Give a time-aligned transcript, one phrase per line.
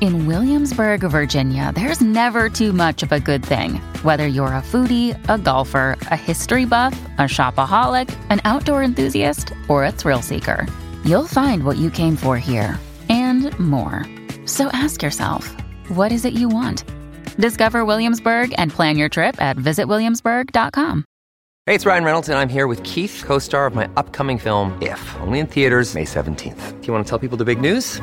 [0.00, 3.76] In Williamsburg, Virginia, there's never too much of a good thing.
[4.02, 9.84] Whether you're a foodie, a golfer, a history buff, a shopaholic, an outdoor enthusiast, or
[9.84, 10.66] a thrill seeker,
[11.04, 14.04] you'll find what you came for here and more.
[14.46, 15.54] So ask yourself,
[15.88, 16.84] what is it you want?
[17.36, 21.04] Discover Williamsburg and plan your trip at visitwilliamsburg.com.
[21.66, 24.76] Hey, it's Ryan Reynolds, and I'm here with Keith, co star of my upcoming film,
[24.82, 26.80] If, only in theaters, May 17th.
[26.80, 28.02] Do you want to tell people the big news?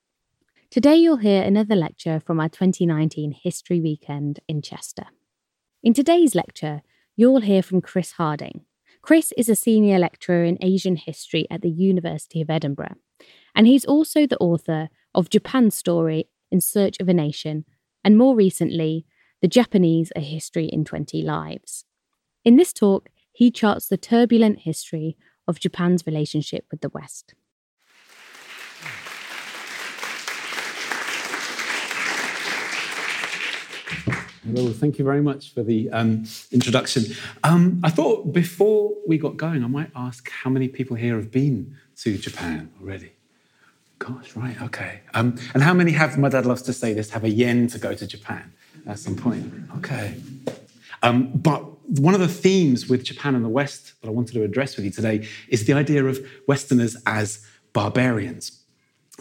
[0.71, 5.07] Today, you'll hear another lecture from our 2019 History Weekend in Chester.
[5.83, 6.81] In today's lecture,
[7.17, 8.61] you'll hear from Chris Harding.
[9.01, 12.95] Chris is a senior lecturer in Asian history at the University of Edinburgh,
[13.53, 17.65] and he's also the author of Japan's Story in Search of a Nation,
[18.01, 19.05] and more recently,
[19.41, 21.83] The Japanese A History in 20 Lives.
[22.45, 25.17] In this talk, he charts the turbulent history
[25.49, 27.33] of Japan's relationship with the West.
[34.43, 37.15] Hello, thank you very much for the um, introduction.
[37.43, 41.29] Um, I thought before we got going, I might ask how many people here have
[41.29, 43.11] been to Japan already?
[43.99, 45.01] Gosh, right, okay.
[45.13, 47.77] Um, and how many have, my dad loves to say this, have a yen to
[47.77, 48.51] go to Japan
[48.87, 49.53] at some point?
[49.77, 50.15] Okay.
[51.03, 51.61] Um, but
[51.99, 54.85] one of the themes with Japan and the West that I wanted to address with
[54.85, 58.59] you today is the idea of Westerners as barbarians.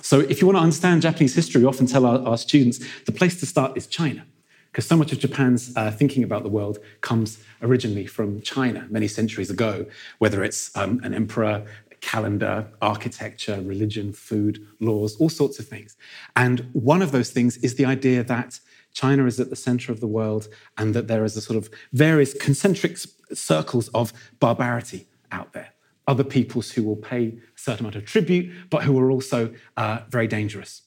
[0.03, 3.13] So, if you want to understand Japanese history, we often tell our, our students the
[3.13, 4.25] place to start is China
[4.71, 9.09] because so much of Japan's uh, thinking about the world comes originally from China many
[9.09, 9.87] centuries ago,
[10.19, 11.67] whether it's um, an emperor,
[12.01, 15.97] calendar, architecture, religion, food, laws, all sorts of things.
[16.37, 18.61] And one of those things is the idea that
[18.93, 21.71] China is at the center of the world and that there is a sort of
[21.93, 22.99] various concentric
[23.33, 25.71] circles of barbarity out there.
[26.07, 30.01] Other peoples who will pay a certain amount of tribute, but who are also uh,
[30.09, 30.83] very dangerous.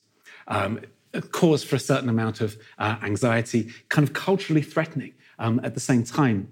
[0.48, 0.82] Um,
[1.32, 5.80] cause for a certain amount of uh, anxiety, kind of culturally threatening um, at the
[5.80, 6.50] same time.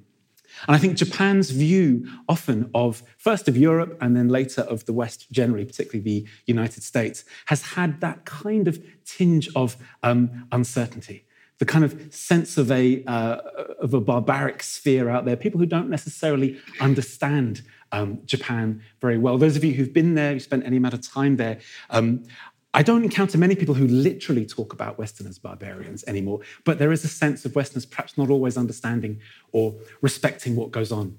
[0.68, 4.94] And I think Japan's view often of first of Europe and then later of the
[4.94, 11.25] West generally, particularly the United States, has had that kind of tinge of um, uncertainty,
[11.60, 13.38] the kind of sense of a, uh,
[13.80, 17.62] of a barbaric sphere out there, people who don't necessarily understand
[17.94, 19.38] um, Japan very well.
[19.38, 21.60] Those of you who've been there, who spent any amount of time there,
[21.90, 22.24] um,
[22.73, 27.03] I don't encounter many people who literally talk about Westerners barbarians anymore, but there is
[27.03, 29.19] a sense of Westerners perhaps not always understanding
[29.51, 31.18] or respecting what goes on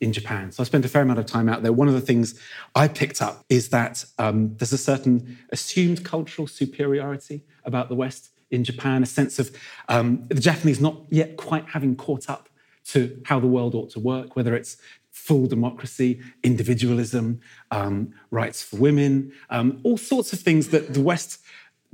[0.00, 0.52] in Japan.
[0.52, 1.72] So I spent a fair amount of time out there.
[1.72, 2.38] One of the things
[2.74, 8.30] I picked up is that um, there's a certain assumed cultural superiority about the West
[8.50, 9.54] in Japan, a sense of
[9.88, 12.48] um, the Japanese not yet quite having caught up
[12.86, 14.76] to how the world ought to work, whether it's
[15.16, 17.40] full democracy, individualism,
[17.70, 21.40] um, rights for women, um, all sorts of things that the West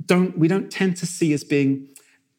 [0.05, 1.87] don't, we don't tend to see as being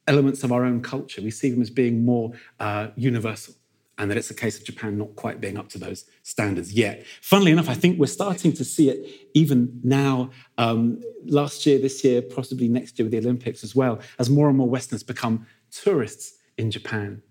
[0.07, 1.23] elements of our own culture.
[1.23, 3.55] We see them as being more uh, universal
[3.97, 7.05] and that it's a case of Japan not quite being up to those standards yet.
[7.23, 12.05] Funnily enough, I think we're starting to see it even now, um, last year, this
[12.05, 15.47] year, possibly next year with the Olympics as well, as more and more Westerners become
[15.71, 17.23] tourists in Japan.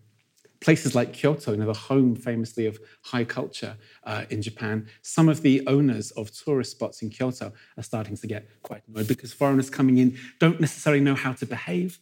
[0.63, 3.75] Places like Kyoto, you know, the home famously of high culture
[4.05, 8.27] uh, in Japan, some of the owners of tourist spots in Kyoto are starting to
[8.27, 11.99] get quite annoyed because foreigners coming in don't necessarily know how to behave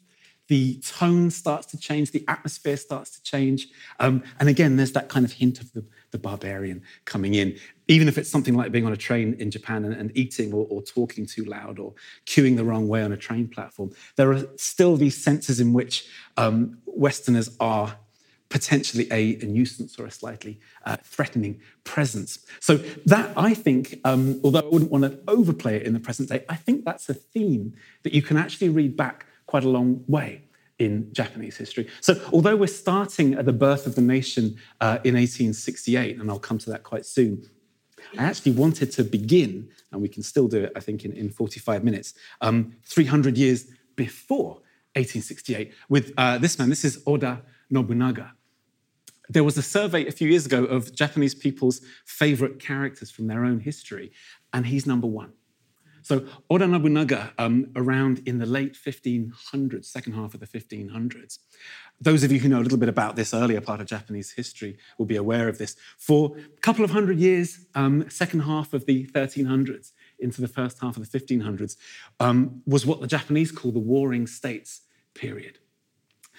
[0.52, 3.70] the tone starts to change, the atmosphere starts to change.
[4.02, 7.58] Um, and again, there's that kind of hint of the, the, barbarian coming in.
[7.88, 10.68] Even if it's something like being on a train in Japan and, and eating or,
[10.70, 11.94] or, talking too loud or
[12.26, 16.10] queuing the wrong way on a train platform, there are still these senses in which
[16.36, 17.98] um, Westerners are
[18.52, 22.46] potentially a, a, nuisance or a slightly uh, threatening presence.
[22.60, 26.30] So, that I think, um, although I wouldn't want to overplay it in the present
[26.30, 30.04] day, I think that's a theme that you can actually read back quite a long
[30.08, 30.44] way
[30.78, 31.88] in Japanese history.
[32.02, 36.40] So, although we're starting at the birth of the nation uh, in 1868, and I'll
[36.40, 37.50] come to that quite soon,
[38.18, 41.30] I actually wanted to begin, and we can still do it, I think, in, in
[41.30, 43.66] 45 minutes, um, 300 years
[43.96, 44.62] before
[44.96, 46.70] 1868, with uh, this man.
[46.70, 48.34] This is Oda Nobunaga.
[49.32, 53.46] There was a survey a few years ago of Japanese people's favorite characters from their
[53.46, 54.12] own history,
[54.52, 55.32] and he's number one.
[56.02, 61.40] So Oda Nobunaga, um, around in the late 1500s, second half of the 1500s.
[62.02, 64.78] Those of you who know a little bit about this earlier part of Japanese history
[64.98, 65.78] will be aware of this.
[65.98, 70.82] For a couple of hundred years, um, second half of the 1300s into the first
[70.82, 71.78] half of the 1500s,
[72.20, 74.82] um, was what the Japanese call the Warring States
[75.14, 75.60] period.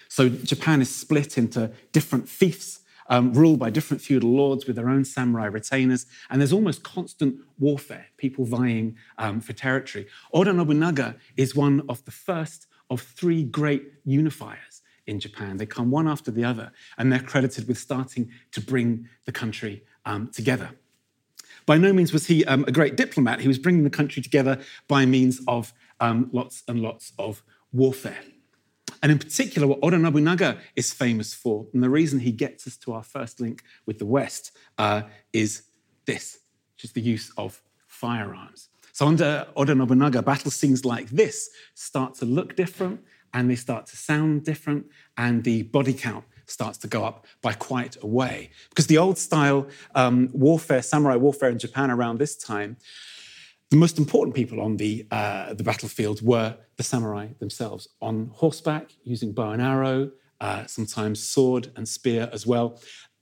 [0.08, 4.88] So Japan is split into different fiefs um, ruled by different feudal lords with their
[4.88, 10.06] own samurai retainers, and there's almost constant warfare, people vying um, for territory.
[10.32, 15.56] Oda Nobunaga is one of the first of three great unifiers in Japan.
[15.56, 19.84] They come one after the other, and they're credited with starting to bring the country
[20.04, 20.70] um, together.
[21.66, 23.40] By no means was he um, a great diplomat.
[23.40, 28.19] He was bringing the country together by means of um, lots and lots of warfare.
[29.02, 32.76] And in particular, what Oda Nobunaga is famous for, and the reason he gets us
[32.78, 35.02] to our first link with the West, uh,
[35.32, 35.64] is
[36.06, 36.38] this,
[36.75, 38.69] which is the use of firearms.
[38.93, 43.00] So under Oda Nobunaga, battle scenes like this start to look different,
[43.34, 47.54] and they start to sound different, and the body count starts to go up by
[47.54, 48.50] quite a way.
[48.69, 52.76] Because the old style um, warfare, samurai warfare in Japan around this time,
[53.72, 58.90] the most important people on the, uh, the battlefield were the samurai themselves, on horseback,
[59.02, 60.10] using bow and arrow,
[60.42, 62.78] uh, sometimes sword and spear as well.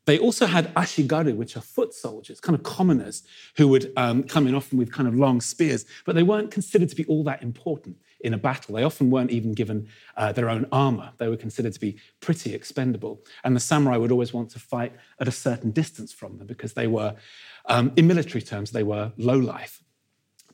[0.07, 3.23] They also had ashigaru, which are foot soldiers, kind of commoners,
[3.57, 6.89] who would um, come in often with kind of long spears, but they weren't considered
[6.89, 8.75] to be all that important in a battle.
[8.75, 9.87] They often weren't even given
[10.17, 11.13] uh, their own armor.
[11.19, 13.23] They were considered to be pretty expendable.
[13.45, 16.73] And the samurai would always want to fight at a certain distance from them because
[16.73, 17.15] they were,
[17.67, 19.85] um, in military terms, they were low life.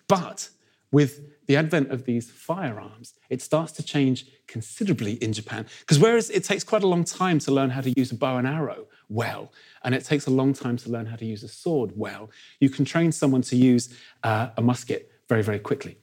[0.08, 0.50] But
[0.92, 5.66] with the advent of these firearms, it starts to change considerably in Japan.
[5.80, 8.36] Because whereas it takes quite a long time to learn how to use a bow
[8.38, 9.52] and arrow well,
[9.84, 12.30] and it takes a long time to learn how to use a sword well,
[12.60, 15.98] you can train someone to use uh, a musket very, very quickly.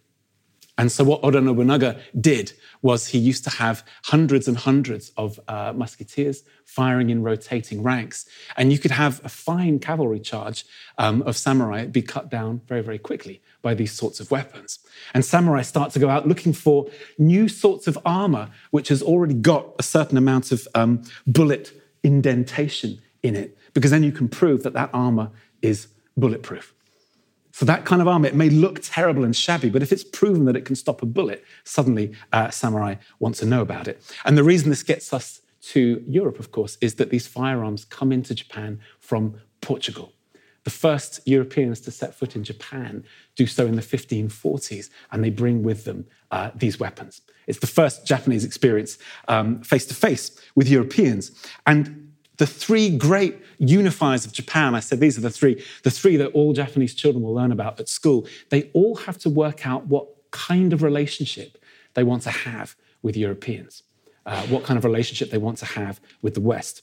[0.78, 5.40] And so, what Oda Nobunaga did was he used to have hundreds and hundreds of
[5.48, 8.26] uh, musketeers firing in rotating ranks.
[8.58, 10.66] And you could have a fine cavalry charge
[10.98, 14.78] um, of samurai be cut down very, very quickly by these sorts of weapons.
[15.16, 19.34] And samurai start to go out looking for new sorts of armor, which has already
[19.34, 21.72] got a certain amount of um, bullet
[22.04, 25.32] indentation in it, because then you can prove that that armor
[25.64, 26.76] is bulletproof.
[27.54, 30.46] So that kind of armor, it may look terrible and shabby, but if it's proven
[30.46, 34.02] that it can stop a bullet, suddenly uh, samurai want to know about it.
[34.26, 35.42] And the reason this gets us
[35.72, 40.12] to Europe, of course, is that these firearms come into Japan from Portugal.
[40.64, 43.04] The first Europeans to set foot in Japan
[43.36, 47.22] do so in the 1540s, and they bring with them uh, these weapons.
[47.48, 48.98] It's the first Japanese experience
[49.64, 51.32] face to face with Europeans.
[51.66, 56.18] And the three great unifiers of Japan, I said these are the three, the three
[56.18, 58.26] that all Japanese children will learn about at school.
[58.50, 63.16] They all have to work out what kind of relationship they want to have with
[63.16, 63.84] Europeans,
[64.26, 66.82] uh, what kind of relationship they want to have with the West.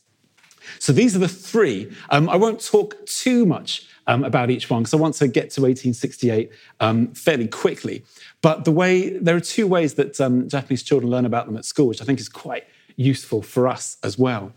[0.78, 1.92] So these are the three.
[2.10, 5.50] Um, I won't talk too much um, about each one because I want to get
[5.50, 6.50] to 1868
[6.80, 8.04] um, fairly quickly.
[8.42, 11.64] But the way there are two ways that um, Japanese children learn about them at
[11.64, 12.64] school, which I think is quite
[12.96, 14.52] useful for us as well.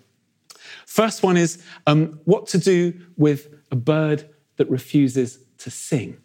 [0.85, 6.17] First one is um, what to do with a bird that refuses to sing.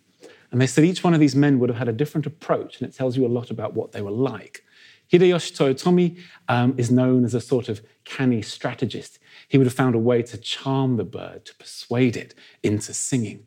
[0.51, 2.89] And they said each one of these men would have had a different approach, and
[2.89, 4.65] it tells you a lot about what they were like.
[5.13, 9.19] Hideyoshi Toyotomi um, is known as a sort of canny strategist.
[9.49, 13.47] He would have found a way to charm the bird, to persuade it into singing.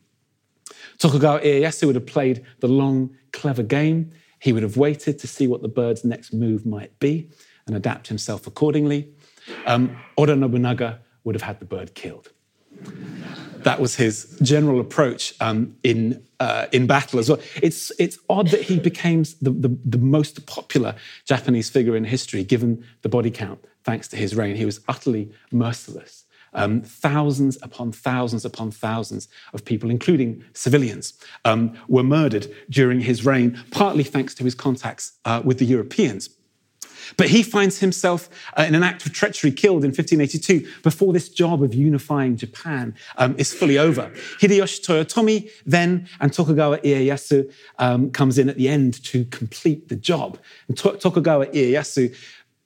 [0.98, 4.12] Tokugawa Ieyasu would have played the long, clever game.
[4.40, 7.30] He would have waited to see what the bird's next move might be
[7.68, 9.10] and adapt himself accordingly.
[9.66, 12.32] Um, Oda Nobunaga would have had the bird killed.
[13.64, 17.40] That was his general approach um, in, uh, in battle as well.
[17.62, 22.44] It's, it's odd that he became the, the, the most popular Japanese figure in history,
[22.44, 24.56] given the body count, thanks to his reign.
[24.56, 26.26] He was utterly merciless.
[26.54, 31.14] Um, thousands upon thousands upon thousands of people, including civilians,
[31.46, 36.30] um, were murdered during his reign, partly thanks to his contacts uh, with the Europeans.
[37.18, 41.30] But he finds himself uh, in an act of treachery killed in 1582 before this
[41.30, 44.12] job of unifying Japan um, is fully over.
[44.40, 49.96] Hideyoshi Toyotomi then and Tokugawa Ieyasu um, comes in at the end to complete the
[49.96, 50.38] job.
[50.68, 52.16] And to- Tokugawa Ieyasu,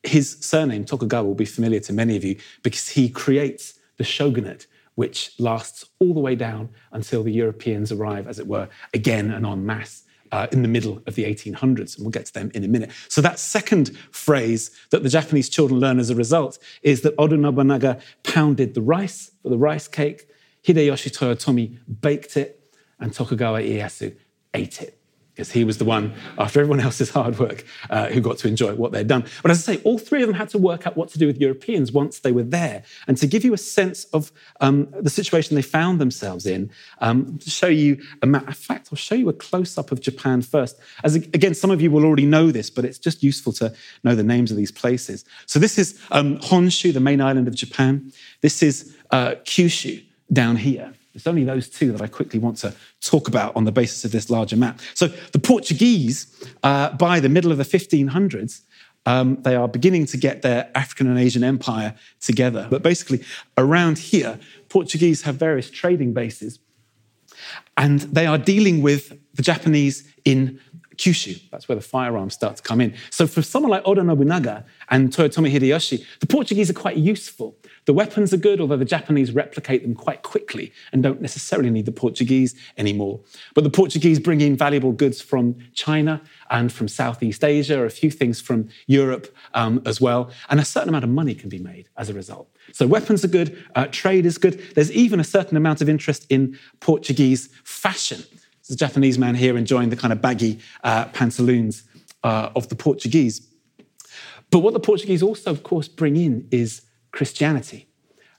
[0.04, 4.68] his surname Tokugawa will be familiar to many of you because he creates the shogunate
[4.96, 9.46] which lasts all the way down until the Europeans arrive, as it were, again and
[9.46, 10.05] en masse
[10.36, 12.92] uh, in the middle of the 1800s, and we'll get to them in a minute.
[13.08, 17.38] So, that second phrase that the Japanese children learn as a result is that Oda
[17.38, 20.27] Nobunaga pounded the rice for the rice cake,
[20.68, 24.13] Hideyoshi Toyotomi baked it, and Tokugawa Ieyasu
[24.54, 24.95] ate it
[25.36, 28.74] because he was the one, after everyone else's hard work, uh, who got to enjoy
[28.74, 29.25] what they'd done.
[29.42, 31.27] But as I say, all three of them had to work out what to do
[31.27, 32.84] with Europeans once they were there.
[33.06, 37.38] And to give you a sense of um, the situation they found themselves in, um,
[37.39, 40.42] to show you a map, in fact, I'll show you a close up of Japan
[40.42, 40.80] first.
[41.04, 43.74] As again, some of you will already know this, but it's just useful to
[44.06, 45.25] know the names of these places.
[45.48, 48.13] So this is um, Honshu, the main island of Japan.
[48.39, 50.01] This is uh, Kyushu
[50.32, 50.94] down here.
[51.16, 54.12] It's only those two that I quickly want to talk about on the basis of
[54.12, 54.80] this larger map.
[54.94, 56.28] So the Portuguese,
[56.62, 58.62] uh, by the middle of the 1500s,
[59.06, 62.68] um, they are beginning to get their African and Asian empire together.
[62.70, 63.24] But basically,
[63.58, 66.60] around here, Portuguese have various trading bases,
[67.78, 70.60] and they are dealing with the Japanese in
[70.98, 71.42] Kyushu.
[71.52, 72.96] That's where the firearms start to come in.
[73.10, 77.58] So for someone like Oda Nobunaga and Toyotomi Hideyoshi, the Portuguese are quite useful.
[77.86, 81.86] The weapons are good, although the Japanese replicate them quite quickly and don't necessarily need
[81.86, 83.20] the Portuguese anymore.
[83.54, 88.10] But the Portuguese bring in valuable goods from China and from Southeast Asia, a few
[88.10, 91.88] things from Europe um, as well, and a certain amount of money can be made
[91.98, 92.50] as a result.
[92.72, 94.60] So weapons are good, uh, trade is good.
[94.74, 98.24] There's even a certain amount of interest in Portuguese fashion.
[98.68, 101.84] There's a Japanese man here enjoying the kind of baggy uh, pantaloons
[102.24, 103.48] uh, of the Portuguese.
[104.50, 106.82] But what the Portuguese also, of course, bring in is
[107.16, 107.88] Christianity.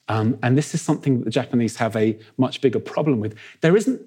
[0.08, 3.34] Um, and this is something that the Japanese have a much bigger problem with.
[3.62, 4.00] There isn't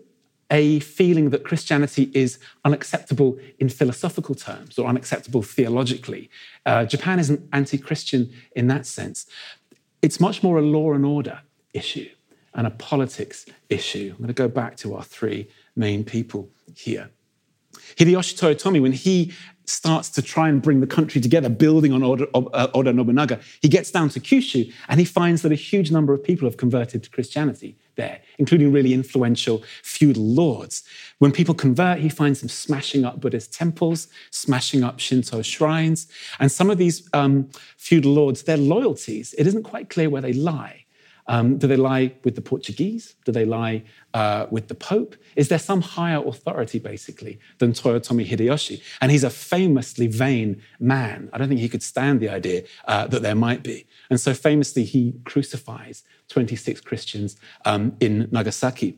[0.51, 6.29] a feeling that Christianity is unacceptable in philosophical terms or unacceptable theologically.
[6.65, 9.25] Uh, Japan isn't anti Christian in that sense.
[10.01, 11.41] It's much more a law and order
[11.73, 12.09] issue
[12.53, 14.11] and a politics issue.
[14.11, 17.09] I'm going to go back to our three main people here.
[17.73, 19.33] Hideyoshi Toyotomi, when he
[19.65, 23.67] starts to try and bring the country together, building on Oda, uh, Oda, Nobunaga, he
[23.67, 27.03] gets down to Kyushu and he finds that a huge number of people have converted
[27.03, 30.83] to Christianity there, including really influential feudal lords.
[31.19, 36.07] When people convert, he finds them smashing up Buddhist temples, smashing up Shinto shrines.
[36.39, 40.33] And some of these um, feudal lords, their loyalties, it isn't quite clear where they
[40.33, 40.78] lie.
[41.29, 43.15] Um, do they lie with the Portuguese?
[43.23, 43.83] Do they lie
[44.15, 45.15] uh, with the Pope?
[45.35, 48.81] Is there some higher authority, basically, than Toyotomi Hideyoshi?
[48.99, 51.29] And he's a famously vain man.
[51.31, 53.85] I don't think he could stand the idea uh, that there might be.
[54.09, 58.97] And so famously, he crucifies 26 Christians um, in Nagasaki.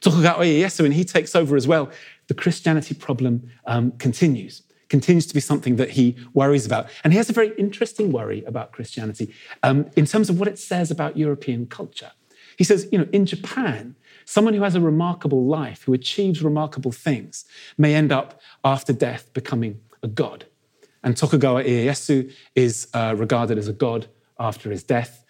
[0.00, 1.88] Tokugawa Ieyasu, when he takes over as well,
[2.26, 6.88] the Christianity problem um, continues continues to be something that he worries about.
[7.02, 10.58] And he has a very interesting worry about Christianity um, in terms of what it
[10.58, 12.12] says about European culture.
[12.56, 16.92] He says, you know, in Japan, someone who has a remarkable life, who achieves remarkable
[16.92, 17.44] things,
[17.76, 20.46] may end up after death becoming a god.
[21.02, 24.06] And Tokugawa Ieyasu is uh, regarded as a god
[24.38, 25.24] after his death.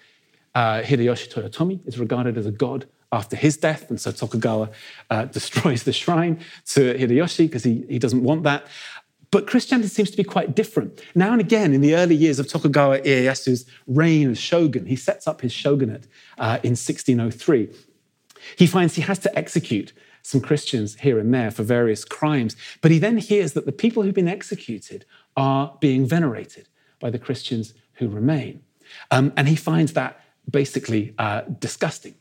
[0.55, 4.71] Uh, Hideyoshi Toyotomi is regarded as a god after his death, and so Tokugawa
[5.11, 8.67] uh, destroys the shrine to Hideyoshi because he, he doesn't want that.
[9.35, 11.03] But Christianity seems to be quite different.
[11.17, 15.27] Now and again, in the early years of Tokugawa Ieyasu's reign as shogun, he sets
[15.27, 16.07] up his shogunate
[16.39, 17.69] uh, in 1603.
[18.57, 22.93] He finds he has to execute some Christians here and there for various crimes, but
[22.93, 25.05] he then hears that the people who've been executed
[25.37, 26.69] are being venerated
[27.01, 28.63] by the Christians who remain.
[29.11, 32.15] Um, and he finds that basically uh, disgusting.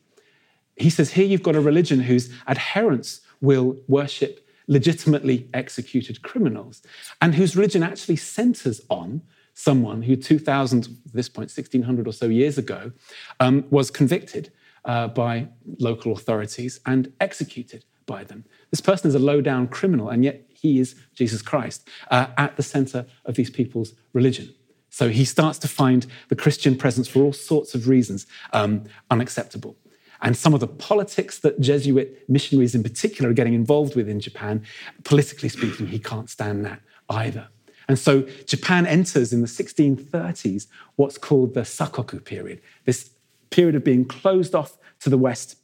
[0.78, 6.82] He says, Here you've got a religion whose adherents will worship legitimately executed criminals,
[7.22, 9.22] and whose religion actually centers on
[9.54, 12.92] someone who 2000, at this point, 1600 or so years ago,
[13.40, 14.52] um, was convicted
[14.86, 15.48] uh, by
[15.80, 18.44] local authorities and executed by them.
[18.72, 22.56] This person is a low down criminal, and yet he is Jesus Christ uh, at
[22.58, 24.54] the center of these people's religion.
[24.90, 29.76] So he starts to find the Christian presence for all sorts of reasons um, unacceptable.
[30.24, 34.20] And some of the politics that Jesuit missionaries in particular are getting involved with in
[34.20, 34.64] Japan,
[35.04, 37.50] politically speaking, he can't stand that either.
[37.90, 43.12] And so Japan enters in the 1630s what's called the Sakoku period, this
[43.50, 45.58] period of being closed off to the West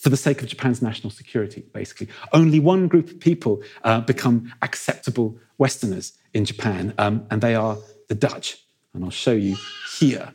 [0.00, 2.08] for the sake of Japan's national security, basically.
[2.32, 7.78] Only one group of people uh, become acceptable Westerners in Japan, um, and they are
[8.08, 8.58] the Dutch.
[8.94, 9.56] And I'll show you
[9.98, 10.32] here.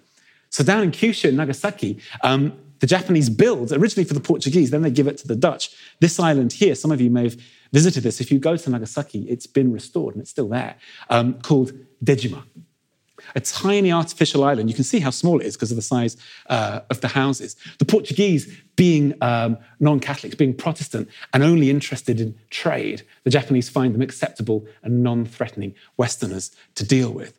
[0.50, 4.82] So down in Kyushu and Nagasaki, um, the Japanese build originally for the Portuguese, then
[4.82, 5.72] they give it to the Dutch.
[6.00, 7.38] This island here, some of you may have
[7.72, 8.20] visited this.
[8.20, 10.76] If you go to Nagasaki, it's been restored and it's still there,
[11.10, 11.72] um, called
[12.04, 12.44] Dejima
[13.36, 14.70] a tiny artificial island.
[14.70, 17.56] You can see how small it is because of the size uh, of the houses.
[17.80, 23.70] The Portuguese, being um, non Catholics, being Protestant, and only interested in trade, the Japanese
[23.70, 27.38] find them acceptable and non threatening Westerners to deal with.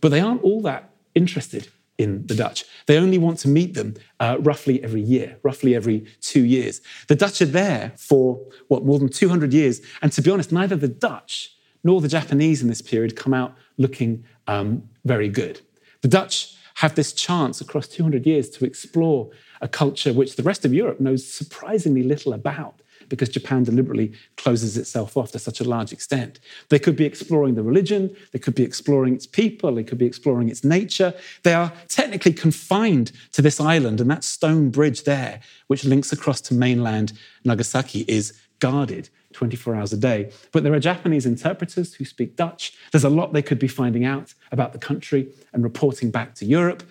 [0.00, 1.68] But they aren't all that interested
[1.98, 2.64] in the Dutch.
[2.86, 6.80] They only want to meet them uh, roughly every year, roughly every two years.
[7.08, 9.80] The Dutch are there for, what, more than 200 years.
[10.00, 13.54] And to be honest, neither the Dutch nor the Japanese in this period come out
[13.76, 15.60] looking um, very good.
[16.00, 19.30] The Dutch have this chance across 200 years to explore
[19.60, 22.81] a culture which the rest of Europe knows surprisingly little about
[23.12, 26.40] because Japan deliberately closes itself off to such a large extent.
[26.70, 30.06] They could be exploring the religion, they could be exploring its people, they could be
[30.06, 31.12] exploring its nature.
[31.42, 36.40] They are technically confined to this island, and that stone bridge there, which links across
[36.40, 37.12] to mainland
[37.44, 40.32] Nagasaki, is guarded 24 hours a day.
[40.50, 42.72] But there are Japanese interpreters who speak Dutch.
[42.92, 46.46] There's a lot they could be finding out about the country and reporting back to
[46.46, 46.82] Europe.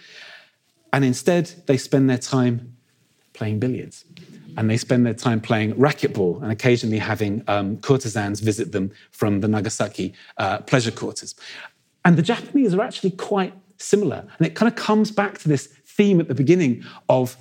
[0.93, 2.77] And instead, they spend their time
[3.33, 4.05] playing billiards.
[4.57, 9.41] And they spend their time playing racquetball and occasionally having um, courtesans visit them from
[9.41, 11.35] the Nagasaki uh, pleasure quarters.
[12.03, 14.27] And the Japanese are actually quite similar.
[14.37, 17.37] And it kind of comes back to this theme at the beginning of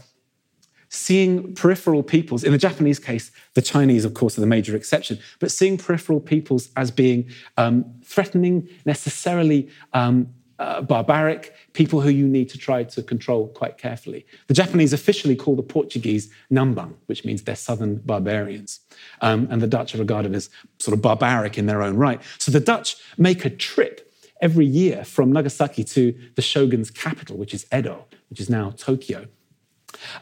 [0.90, 5.18] seeing peripheral peoples, in the Japanese case, the Chinese, of course, are the major exception,
[5.38, 10.28] but seeing peripheral peoples as being um, threatening, necessarily um,
[10.60, 14.26] uh, barbaric, people who you need to try to control quite carefully.
[14.46, 18.80] The Japanese officially call the Portuguese Nanban, which means they're southern barbarians.
[19.22, 22.20] Um, and the Dutch are regarded as sort of barbaric in their own right.
[22.38, 27.54] So the Dutch make a trip every year from Nagasaki to the shogun's capital, which
[27.54, 29.28] is Edo, which is now Tokyo.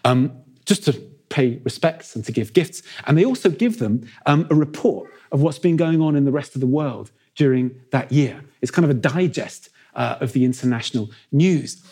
[0.05, 0.33] Um,
[0.67, 0.93] just to
[1.31, 2.83] pay respects and to give gifts.
[3.07, 6.33] And they also give them um, a report of what's been going on in the
[6.33, 8.45] rest of the world during that year.
[8.63, 11.83] It's kind of a digest uh, of the international news.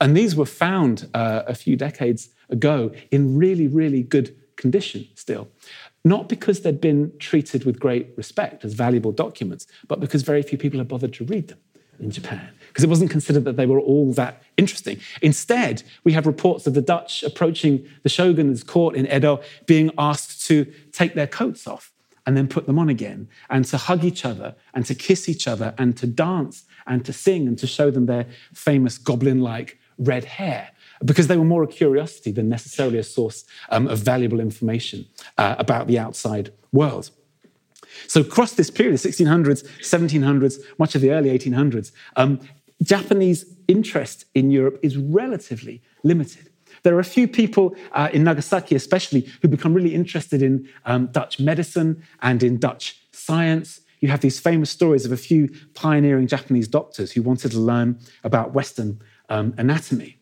[0.00, 5.48] And these were found uh, a few decades ago in really, really good condition still.
[6.04, 10.56] Not because they'd been treated with great respect as valuable documents, but because very few
[10.56, 11.58] people had bothered to read them
[11.98, 15.00] in Japan because it wasn't considered that they were all that interesting.
[15.22, 20.46] Instead, we have reports of the Dutch approaching the shogun's court in Edo, being asked
[20.46, 21.92] to take their coats off
[22.26, 25.46] and then put them on again, and to hug each other, and to kiss each
[25.46, 29.78] other, and to dance, and to sing, and to show them their famous goblin like
[29.98, 30.70] red hair.
[31.04, 35.06] Because they were more a curiosity than necessarily a source um, of valuable information
[35.38, 37.10] uh, about the outside world.
[38.08, 42.40] So, across this period, the 1600s, 1700s, much of the early 1800s, um,
[42.82, 46.50] Japanese interest in Europe is relatively limited.
[46.86, 51.08] There are a few people uh, in Nagasaki, especially, who become really interested in um,
[51.08, 53.80] Dutch medicine and in Dutch science.
[53.98, 57.98] You have these famous stories of a few pioneering Japanese doctors who wanted to learn
[58.22, 60.16] about Western um, anatomy.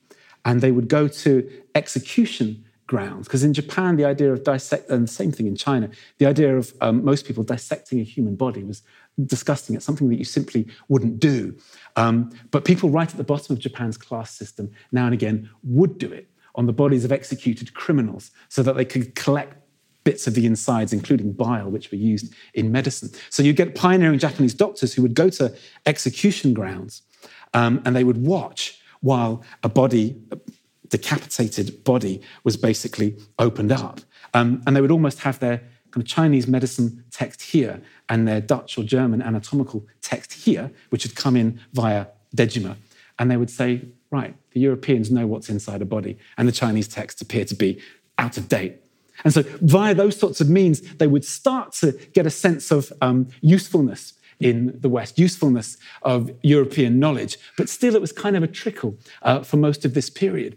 [0.46, 3.28] And they would go to execution grounds.
[3.28, 6.56] Because in Japan, the idea of dissect, and the same thing in China, the idea
[6.56, 8.82] of um, most people dissecting a human body was
[9.26, 9.76] disgusting.
[9.76, 11.58] It's something that you simply wouldn't do.
[11.96, 15.98] Um, but people right at the bottom of Japan's class system now and again would
[15.98, 19.56] do it on the bodies of executed criminals so that they could collect
[20.04, 23.10] bits of the insides, including bile, which were used in medicine.
[23.30, 25.54] So you get pioneering Japanese doctors who would go to
[25.86, 27.02] execution grounds
[27.54, 30.38] um, and they would watch while a body, a
[30.88, 34.00] decapitated body, was basically opened up.
[34.34, 35.58] Um, and they would almost have their
[35.90, 41.04] kind of Chinese medicine text here and their Dutch or German anatomical text here, which
[41.04, 42.76] had come in via Dejima.
[43.18, 43.82] And they would say,
[44.14, 47.80] right, the Europeans know what's inside a body, and the Chinese texts appear to be
[48.18, 48.76] out of date.
[49.24, 52.92] And so, via those sorts of means, they would start to get a sense of
[53.00, 57.38] um, usefulness in the West, usefulness of European knowledge.
[57.56, 60.56] But still, it was kind of a trickle uh, for most of this period.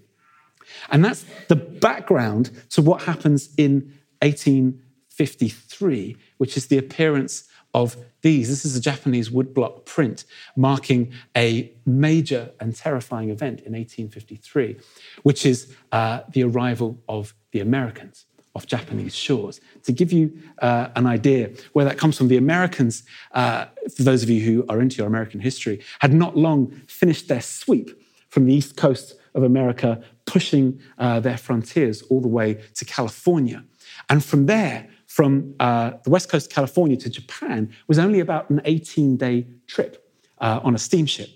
[0.89, 8.49] And that's the background to what happens in 1853, which is the appearance of these.
[8.49, 14.77] This is a Japanese woodblock print marking a major and terrifying event in 1853,
[15.21, 19.61] which is uh, the arrival of the Americans off Japanese shores.
[19.83, 24.23] To give you uh, an idea where that comes from, the Americans, uh, for those
[24.23, 27.91] of you who are into your American history, had not long finished their sweep
[28.29, 33.63] from the east coast of America, pushing uh, their frontiers all the way to California.
[34.09, 38.51] And from there, from uh, the west coast of California to Japan was only about
[38.51, 41.29] an 18 day trip uh, on a steamship.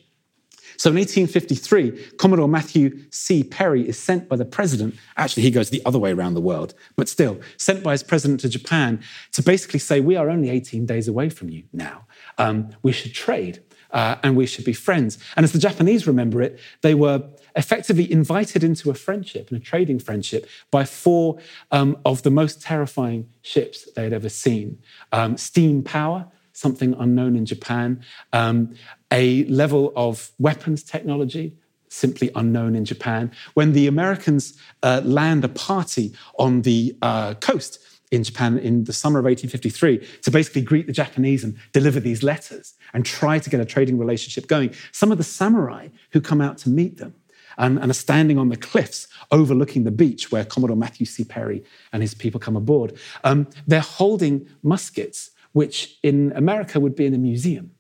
[0.78, 3.44] So in 1853, Commodore Matthew C.
[3.44, 4.94] Perry is sent by the president.
[5.18, 8.42] Actually, he goes the other way around the world, but still, sent by his president
[8.42, 12.06] to Japan to basically say, We are only 18 days away from you now.
[12.38, 13.64] Um, we should trade
[13.94, 15.18] uh, and we should be friends.
[15.36, 17.24] And as the Japanese remember it, they were
[17.56, 21.38] effectively invited into a friendship and a trading friendship by four
[21.72, 24.78] um, of the most terrifying ships they had ever seen
[25.12, 28.74] um, steam power, something unknown in Japan, um,
[29.12, 31.56] a level of weapons technology,
[31.90, 33.32] simply unknown in Japan.
[33.54, 37.80] When the Americans uh, land a party on the uh, coast
[38.12, 42.22] in Japan in the summer of 1853 to basically greet the Japanese and deliver these
[42.22, 46.42] letters and try to get a trading relationship going, some of the samurai who come
[46.42, 47.14] out to meet them
[47.58, 51.24] and, and, are standing on the cliffs overlooking the beach where Commodore Matthew C.
[51.24, 52.98] Perry and his people come aboard.
[53.24, 57.72] Um, they're holding muskets, which in America would be in a museum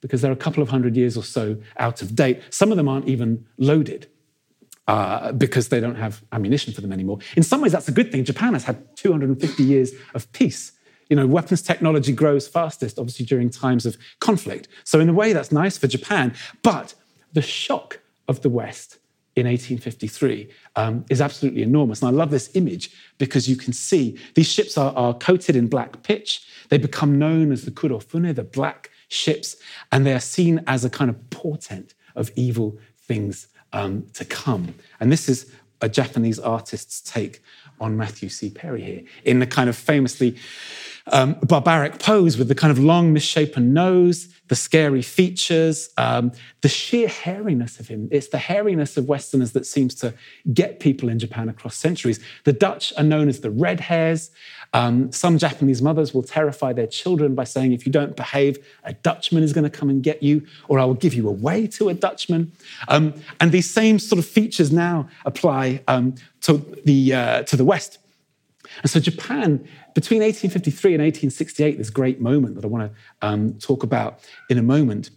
[0.00, 2.42] because they're a couple of hundred years or so out of date.
[2.50, 4.08] Some of them aren't even loaded.
[4.88, 7.18] Uh, because they don't have ammunition for them anymore.
[7.36, 8.24] In some ways, that's a good thing.
[8.24, 10.70] Japan has had 250 years of peace.
[11.10, 14.68] You know, weapons technology grows fastest, obviously, during times of conflict.
[14.84, 16.34] So, in a way, that's nice for Japan.
[16.62, 16.94] But
[17.32, 17.98] the shock
[18.28, 18.98] of the West
[19.36, 22.00] in 1853 um, is absolutely enormous.
[22.00, 25.68] And I love this image because you can see these ships are, are coated in
[25.68, 26.48] black pitch.
[26.70, 29.56] They become known as the Kurofune, the black ships,
[29.92, 34.74] and they are seen as a kind of portent of evil things um, to come.
[35.00, 37.42] And this is a Japanese artist's take
[37.78, 38.48] on Matthew C.
[38.48, 40.36] Perry here in the kind of famously
[41.12, 46.68] um, barbaric pose with the kind of long, misshapen nose, the scary features, um, the
[46.68, 48.08] sheer hairiness of him.
[48.10, 50.14] It's the hairiness of Westerners that seems to
[50.52, 52.20] get people in Japan across centuries.
[52.44, 54.30] The Dutch are known as the red hairs.
[54.72, 58.92] Um, some Japanese mothers will terrify their children by saying, if you don't behave, a
[58.94, 61.88] Dutchman is going to come and get you, or I will give you away to
[61.88, 62.52] a Dutchman.
[62.88, 67.64] Um, and these same sort of features now apply um, to, the, uh, to the
[67.64, 67.98] West.
[68.82, 73.54] And so Japan, between 1853 and 1868, this great moment that I want to um,
[73.54, 75.10] talk about in a moment,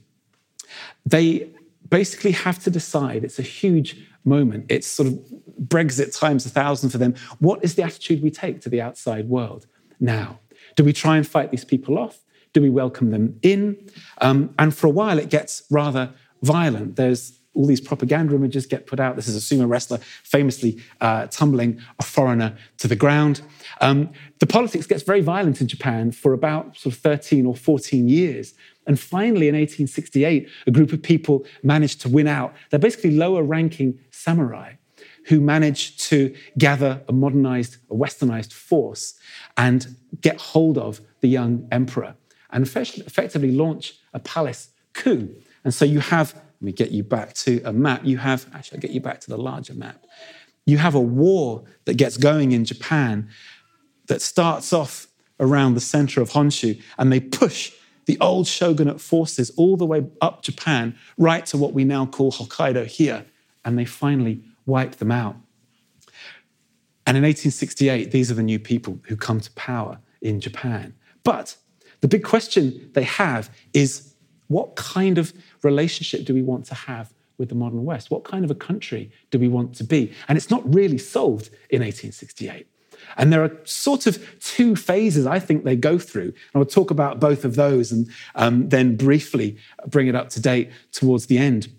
[1.05, 1.51] they
[1.89, 3.23] basically have to decide.
[3.23, 4.65] It's a huge moment.
[4.69, 5.19] It's sort of
[5.61, 7.15] Brexit times a thousand for them.
[7.39, 9.65] What is the attitude we take to the outside world
[9.99, 10.39] now?
[10.75, 12.19] Do we try and fight these people off?
[12.53, 13.89] Do we welcome them in?
[14.21, 16.95] Um, and for a while, it gets rather violent.
[16.95, 19.17] There's all these propaganda images get put out.
[19.17, 23.41] This is a sumo wrestler famously uh, tumbling a foreigner to the ground.
[23.81, 28.07] Um, the politics gets very violent in Japan for about sort of 13 or 14
[28.07, 28.53] years.
[28.87, 32.55] And finally, in 1868, a group of people managed to win out.
[32.69, 34.75] They're basically lower ranking samurai
[35.25, 39.19] who managed to gather a modernized, a westernized force
[39.57, 42.15] and get hold of the young emperor
[42.51, 45.29] and effectively launch a palace coup.
[45.65, 48.01] And so you have let me get you back to a map.
[48.03, 50.05] You have, actually, I'll get you back to the larger map.
[50.65, 53.29] You have a war that gets going in Japan
[54.07, 55.07] that starts off
[55.39, 57.71] around the center of Honshu, and they push
[58.05, 62.31] the old shogunate forces all the way up Japan, right to what we now call
[62.31, 63.25] Hokkaido here,
[63.63, 65.37] and they finally wipe them out.
[67.07, 70.93] And in 1868, these are the new people who come to power in Japan.
[71.23, 71.55] But
[72.01, 74.13] the big question they have is
[74.49, 75.33] what kind of
[75.63, 78.11] relationship do we want to have with the modern West?
[78.11, 80.11] What kind of a country do we want to be?
[80.27, 82.67] And it's not really solved in 1868.
[83.17, 86.33] And there are sort of two phases I think they go through.
[86.53, 89.57] And I'll talk about both of those and um, then briefly
[89.87, 91.69] bring it up to date towards the end.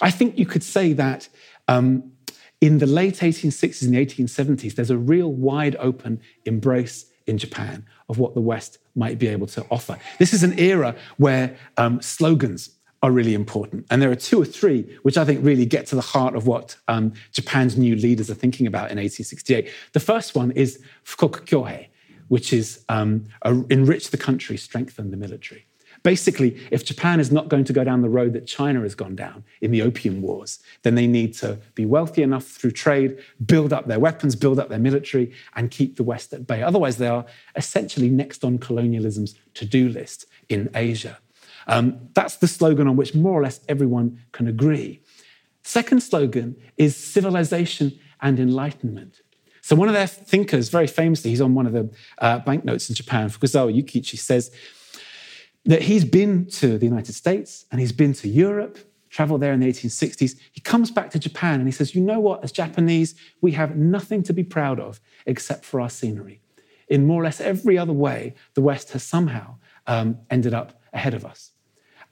[0.00, 1.28] I think you could say that
[1.68, 2.12] um,
[2.60, 7.86] in the late 1860s and the 1870s, there's a real wide open embrace in Japan
[8.08, 9.98] of what the West might be able to offer.
[10.18, 12.70] This is an era where um, slogans
[13.02, 13.86] are really important.
[13.90, 16.46] And there are two or three which I think really get to the heart of
[16.46, 19.68] what um, Japan's new leaders are thinking about in 1868.
[19.92, 21.88] The first one is Fukoku Kyohei,
[22.28, 23.24] which is um,
[23.70, 25.66] enrich the country, strengthen the military.
[26.02, 29.14] Basically, if Japan is not going to go down the road that China has gone
[29.14, 33.72] down in the Opium Wars, then they need to be wealthy enough through trade, build
[33.72, 36.62] up their weapons, build up their military, and keep the West at bay.
[36.62, 41.18] Otherwise, they are essentially next on colonialism's to do list in Asia.
[41.68, 45.00] Um, that's the slogan on which more or less everyone can agree.
[45.62, 49.20] Second slogan is civilization and enlightenment.
[49.60, 51.88] So one of their thinkers, very famously, he's on one of the
[52.18, 54.50] uh, banknotes in Japan, Fukuzawa Yukichi, says
[55.64, 58.78] that he's been to the United States and he's been to Europe,
[59.10, 60.38] traveled there in the 1860s.
[60.50, 62.42] He comes back to Japan and he says, You know what?
[62.42, 66.40] As Japanese, we have nothing to be proud of except for our scenery.
[66.88, 71.14] In more or less every other way, the West has somehow um, ended up ahead
[71.14, 71.52] of us.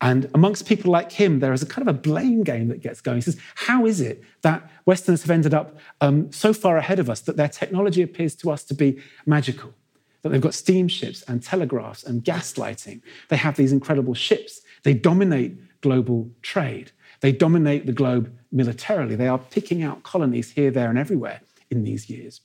[0.02, 3.00] And amongst people like him, there is a kind of a blame game that gets
[3.00, 3.18] going.
[3.18, 7.10] He says, How is it that Westerners have ended up um, so far ahead of
[7.10, 9.74] us that their technology appears to us to be magical?
[10.22, 13.02] That they've got steamships and telegraphs and gas lighting.
[13.28, 14.60] They have these incredible ships.
[14.82, 16.92] They dominate global trade.
[17.20, 19.16] They dominate the globe militarily.
[19.16, 22.40] They are picking out colonies here, there, and everywhere in these years.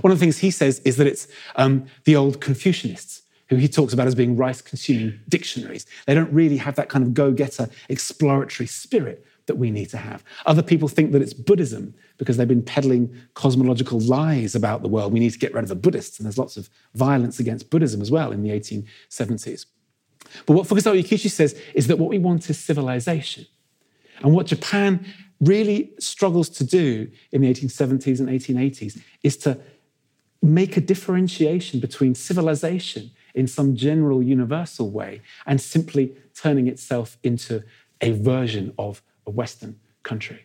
[0.00, 3.68] One of the things he says is that it's um, the old Confucianists who he
[3.68, 5.84] talks about as being rice consuming dictionaries.
[6.06, 9.96] They don't really have that kind of go getter exploratory spirit that we need to
[9.96, 10.22] have.
[10.46, 15.10] Other people think that it's Buddhism because they've been peddling cosmological lies about the world.
[15.10, 18.02] We need to get rid of the Buddhists, and there's lots of violence against Buddhism
[18.02, 19.64] as well in the 1870s.
[20.44, 23.46] But what Fukuzawa Yukichi says is that what we want is civilization.
[24.22, 25.06] And what Japan
[25.40, 29.58] really struggles to do in the 1870s and 1880s is to
[30.42, 37.62] make a differentiation between civilization in some general universal way and simply turning itself into
[38.02, 40.44] a version of a Western country.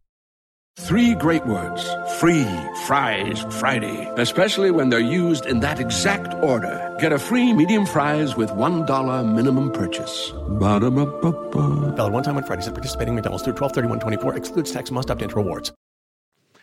[0.79, 1.83] Three great words
[2.19, 2.47] free
[2.85, 6.95] fries Friday, especially when they're used in that exact order.
[6.99, 10.31] Get a free medium fries with $1 minimum purchase.
[10.59, 11.93] Ba-da-ba-ba-ba.
[11.95, 15.21] Valid one time on Fridays at participating McDonald's through 12 24 excludes tax, must opt
[15.21, 15.73] into rewards.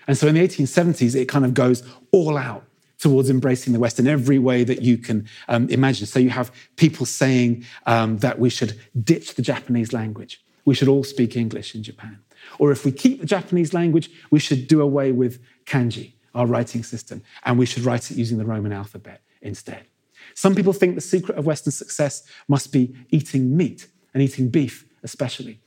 [0.07, 2.64] And so in the 1870s, it kind of goes all out
[2.99, 6.07] towards embracing the West in every way that you can um, imagine.
[6.07, 10.88] So you have people saying um, that we should ditch the Japanese language, we should
[10.88, 12.21] all speak English in Japan.
[12.59, 16.83] Or if we keep the Japanese language, we should do away with kanji, our writing
[16.83, 19.87] system, and we should write it using the Roman alphabet instead.
[20.35, 24.85] Some people think the secret of Western success must be eating meat and eating beef,
[25.03, 25.61] especially.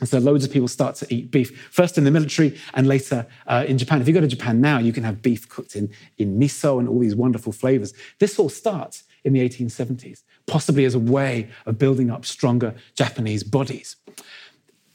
[0.00, 3.26] And so loads of people start to eat beef, first in the military and later
[3.46, 4.00] uh, in Japan.
[4.00, 6.88] If you go to Japan now, you can have beef cooked in, in miso and
[6.88, 7.92] all these wonderful flavors.
[8.18, 13.42] This all starts in the 1870s, possibly as a way of building up stronger Japanese
[13.42, 13.96] bodies.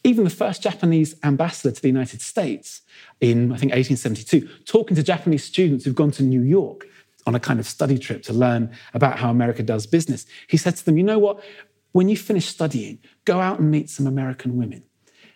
[0.04, 2.82] Even the first Japanese ambassador to the United States
[3.20, 6.88] in, I think, 1872, talking to Japanese students who've gone to New York
[7.28, 10.76] on a kind of study trip to learn about how America does business, he said
[10.78, 11.44] to them, You know what?
[11.92, 14.84] When you finish studying, go out and meet some American women.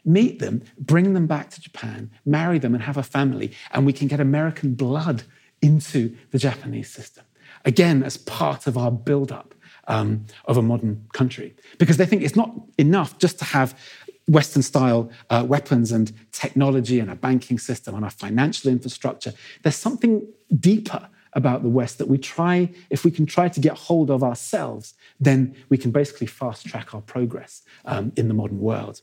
[0.04, 3.94] Meet them, bring them back to Japan, marry them, and have a family, and we
[3.94, 5.24] can get American blood
[5.62, 7.26] into the Japanese system.
[7.66, 9.56] Again, as part of our build up
[9.88, 11.56] um, of a modern country.
[11.78, 13.78] Because they think it's not enough just to have
[14.28, 19.34] Western style uh, weapons and technology and a banking system and a financial infrastructure.
[19.62, 20.28] There's something
[20.60, 24.24] deeper about the West that we try, if we can try to get hold of
[24.24, 29.02] ourselves, then we can basically fast track our progress um, in the modern world.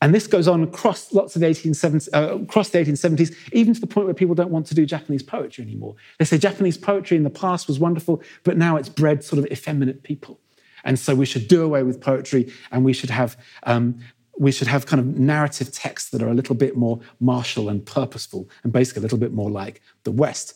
[0.00, 3.80] And this goes on across lots of the 1870s, uh, across the 1870s, even to
[3.80, 5.94] the point where people don't want to do Japanese poetry anymore.
[6.18, 9.46] They say Japanese poetry in the past was wonderful, but now it's bred sort of
[9.50, 10.40] effeminate people.
[10.84, 13.98] And so we should do away with poetry and we should have um,
[14.38, 17.84] we should have kind of narrative texts that are a little bit more martial and
[17.84, 20.54] purposeful and basically a little bit more like the West.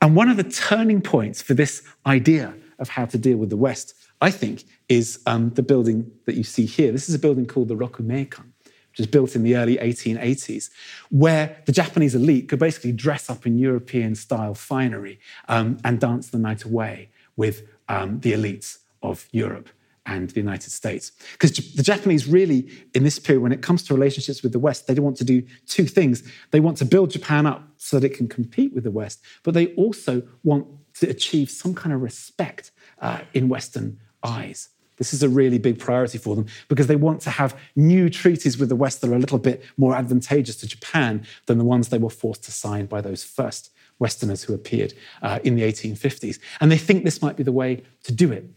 [0.00, 3.56] And one of the turning points for this idea of how to deal with the
[3.56, 6.92] West, I think, is um, the building that you see here.
[6.92, 10.70] This is a building called the Rokumeikan, which was built in the early 1880s,
[11.10, 15.18] where the Japanese elite could basically dress up in European style finery
[15.48, 19.68] um, and dance the night away with um, the elites of Europe
[20.08, 21.12] and the United States.
[21.32, 24.86] Because the Japanese really, in this period, when it comes to relationships with the West,
[24.86, 26.22] they want to do two things.
[26.50, 29.54] They want to build Japan up so that it can compete with the West, but
[29.54, 34.70] they also want to achieve some kind of respect uh, in Western eyes.
[34.96, 38.58] This is a really big priority for them because they want to have new treaties
[38.58, 41.88] with the West that are a little bit more advantageous to Japan than the ones
[41.88, 46.40] they were forced to sign by those first Westerners who appeared uh, in the 1850s.
[46.60, 48.50] And they think this might be the way to do it.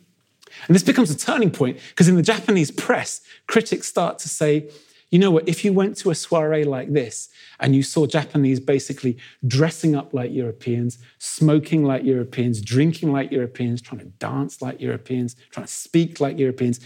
[0.68, 4.70] And this becomes a turning point because in the Japanese press, critics start to say,
[5.12, 7.28] you know what, if you went to a soiree like this
[7.60, 13.82] and you saw Japanese basically dressing up like Europeans, smoking like Europeans, drinking like Europeans,
[13.82, 16.80] trying to dance like Europeans, trying to speak like Europeans,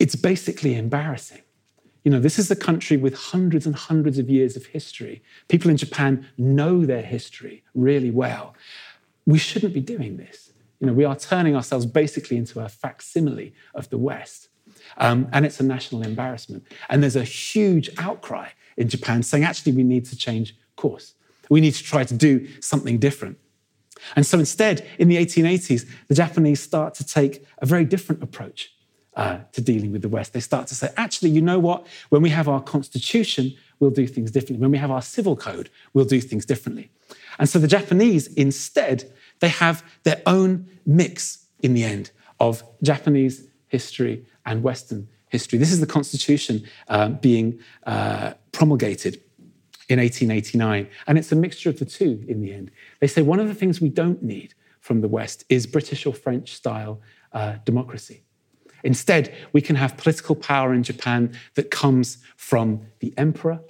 [0.00, 1.42] it's basically embarrassing.
[2.02, 5.22] You know, this is a country with hundreds and hundreds of years of history.
[5.46, 8.56] People in Japan know their history really well.
[9.24, 10.51] We shouldn't be doing this.
[10.82, 14.48] You know, we are turning ourselves basically into a facsimile of the West.
[14.98, 16.66] Um, and it's a national embarrassment.
[16.88, 21.14] And there's a huge outcry in Japan saying, actually, we need to change course.
[21.48, 23.38] We need to try to do something different.
[24.16, 28.74] And so instead, in the 1880s, the Japanese start to take a very different approach
[29.14, 30.32] uh, to dealing with the West.
[30.32, 31.86] They start to say, actually, you know what?
[32.08, 34.60] When we have our constitution, we'll do things differently.
[34.60, 36.90] When we have our civil code, we'll do things differently.
[37.38, 39.12] And so the Japanese instead
[39.42, 45.58] they have their own mix in the end of Japanese history and Western history.
[45.58, 49.14] This is the Constitution uh, being uh, promulgated
[49.88, 52.70] in 1889, and it's a mixture of the two in the end.
[53.00, 56.14] They say one of the things we don't need from the West is British or
[56.14, 57.00] French style
[57.32, 58.22] uh, democracy.
[58.84, 63.60] Instead, we can have political power in Japan that comes from the emperor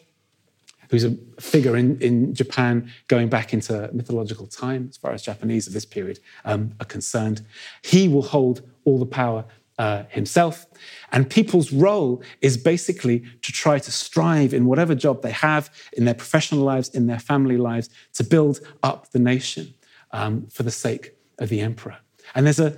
[0.92, 5.66] who's a figure in, in Japan going back into mythological time, as far as Japanese
[5.66, 7.40] of this period um, are concerned.
[7.82, 9.46] He will hold all the power
[9.78, 10.66] uh, himself.
[11.10, 16.04] And people's role is basically to try to strive in whatever job they have, in
[16.04, 19.72] their professional lives, in their family lives, to build up the nation
[20.10, 21.96] um, for the sake of the emperor.
[22.34, 22.76] And there's a,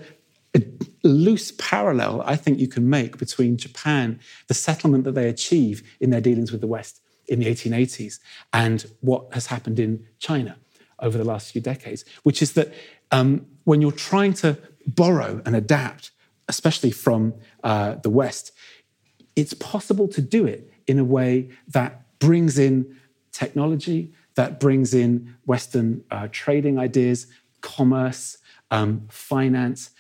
[0.57, 0.63] a
[1.03, 6.11] loose parallel I think you can make between Japan, the settlement that they achieve in
[6.11, 8.19] their dealings with the West, in the 1880s
[8.53, 10.57] and what has happened in China
[10.99, 12.73] over the last few decades, which is that
[13.11, 16.11] um, when you're trying to borrow and adapt,
[16.49, 18.53] especially from uh, the West,
[19.37, 22.97] it's possible to do it in a way that brings in
[23.33, 27.27] technology, that brings in Western uh, trading ideas,
[27.61, 28.39] commerce,
[28.71, 29.91] um, finance,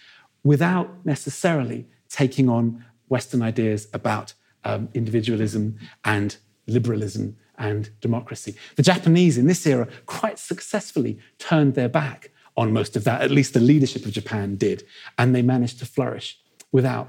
[0.43, 4.35] without necessarily taking on Western ideas about
[4.65, 8.57] um, individualism and liberalism and democracy.
[8.77, 13.31] The Japanese in this era quite successfully turned their back on most of that, at
[13.31, 14.85] least the leadership of Japan did,
[15.19, 16.38] and they managed to flourish
[16.73, 17.08] without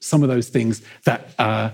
[0.00, 1.70] some of those things that uh,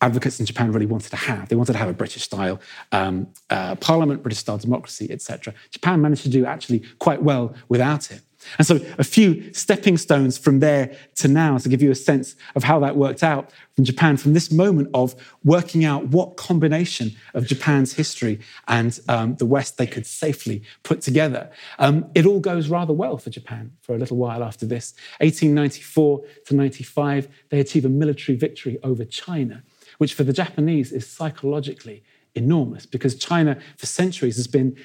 [0.00, 1.48] advocates in Japan really wanted to have.
[1.48, 2.60] They wanted to have a British style
[2.92, 5.54] um, uh, parliament, British style democracy, etc.
[5.70, 8.20] Japan managed to do actually quite well without it.
[8.58, 12.36] And so, a few stepping stones from there to now to give you a sense
[12.54, 15.14] of how that worked out from Japan, from this moment of
[15.44, 21.00] working out what combination of Japan's history and um, the West they could safely put
[21.00, 21.50] together.
[21.78, 24.94] Um, it all goes rather well for Japan for a little while after this.
[25.18, 29.62] 1894 to 95, they achieve a military victory over China,
[29.98, 34.76] which for the Japanese is psychologically enormous because China, for centuries, has been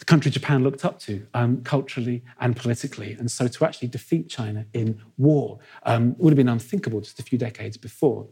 [0.00, 3.12] the country Japan looked up to um, culturally and politically.
[3.12, 7.22] And so to actually defeat China in war um, would have been unthinkable just a
[7.22, 8.26] few decades before.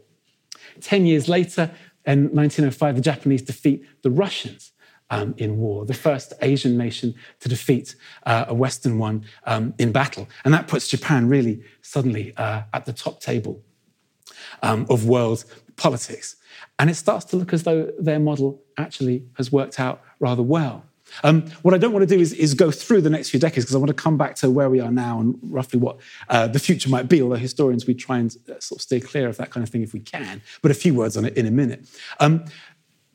[0.81, 1.71] Ten years later,
[2.05, 4.71] in 1905, the Japanese defeat the Russians.
[5.11, 7.95] Um, in war, the first Asian nation to defeat
[8.27, 10.29] uh, a Western one um, in battle.
[10.45, 13.63] And that puts Japan really suddenly uh, at the top table
[14.61, 15.45] um, of world
[15.77, 16.35] politics.
[16.77, 20.85] And it starts to look as though their model actually has worked out rather well.
[21.23, 23.65] Um, what I don't want to do is, is, go through the next few decades
[23.65, 25.97] because I want to come back to where we are now and roughly what
[26.29, 27.21] uh, the future might be.
[27.21, 29.81] Although historians, we try and uh, sort of stay clear of that kind of thing
[29.81, 30.41] if we can.
[30.61, 31.87] But a few words on it in a minute.
[32.19, 32.45] Um,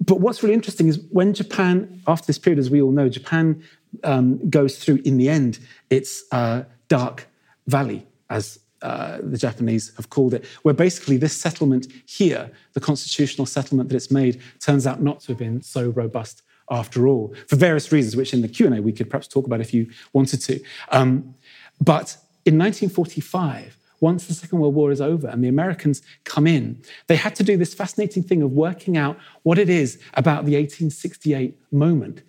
[0.01, 3.63] but what's really interesting is when Japan, after this period, as we all know, Japan
[4.03, 5.59] um, goes through, in the end,
[5.91, 7.29] its uh, dark
[7.67, 13.47] valley, as uh, the Japanese have called it, where basically this settlement here, the constitutional
[13.47, 17.57] settlement that it's made, turns out not to have been so robust after all, for
[17.57, 20.61] various reasons, which in the Q&A we could perhaps talk about if you wanted to.
[20.91, 21.35] Um,
[21.81, 26.83] but in 1945, once the Second World War is over and the Americans come in,
[27.07, 30.57] they had to do this fascinating thing of working out what it is about the
[30.57, 32.23] 1868 moment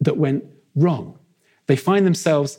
[0.00, 1.18] that went wrong.
[1.66, 2.58] They find themselves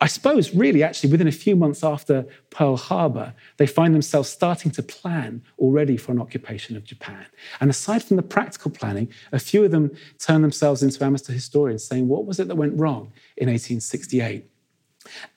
[0.00, 4.70] I suppose, really, actually, within a few months after Pearl Harbor, they find themselves starting
[4.72, 7.24] to plan already for an occupation of Japan.
[7.60, 11.84] And aside from the practical planning, a few of them turn themselves into amateur historians
[11.84, 14.44] saying, what was it that went wrong in 1868?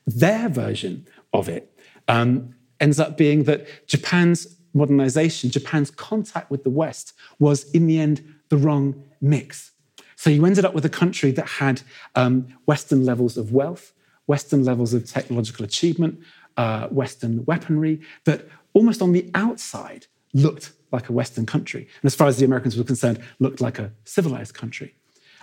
[0.05, 1.79] Their version of it
[2.09, 7.99] um, ends up being that Japan's modernization, Japan's contact with the West, was in the
[7.99, 9.71] end the wrong mix.
[10.17, 11.81] So you ended up with a country that had
[12.15, 13.93] um, Western levels of wealth
[14.29, 16.19] Western levels of technological achievement,
[16.55, 20.05] uh, Western weaponry, that almost on the outside
[20.35, 21.81] looked like a Western country.
[21.81, 24.93] And as far as the Americans were concerned, looked like a civilized country.